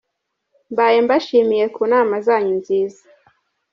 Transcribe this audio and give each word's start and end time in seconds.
Mbaye 0.71 0.97
mbashimiye 1.05 1.65
ku 1.75 1.81
nama 1.91 2.13
zanyu 2.25 2.53
nziza. 2.61 3.01